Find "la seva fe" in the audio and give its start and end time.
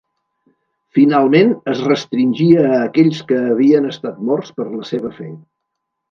4.71-5.29